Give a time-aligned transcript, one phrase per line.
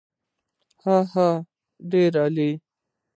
[0.83, 1.29] هاهاها
[1.91, 2.51] ډېر عالي.